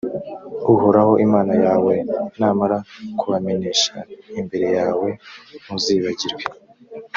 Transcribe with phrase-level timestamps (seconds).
[0.73, 1.93] uhoraho imana yawe
[2.39, 2.77] namara
[3.19, 3.95] kubamenesha
[4.39, 5.07] imbere yawe,
[5.63, 6.43] ntuzibagirwe